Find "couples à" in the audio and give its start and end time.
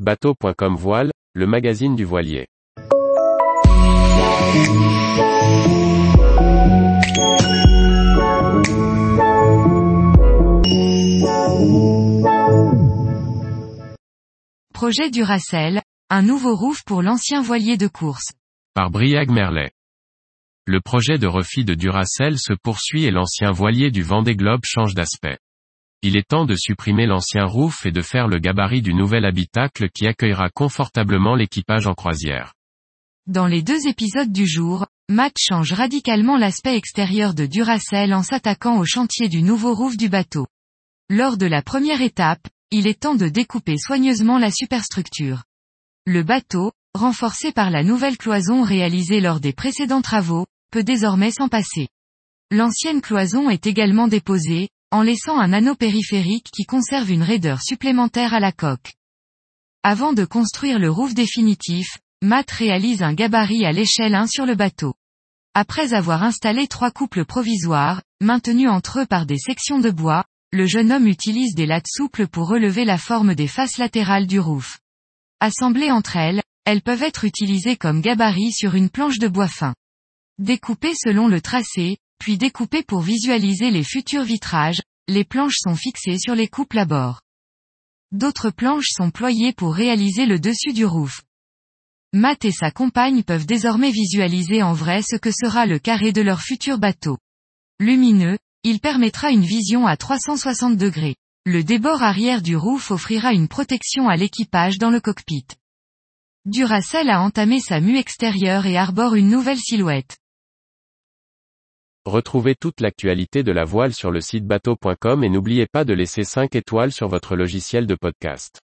86.48-86.84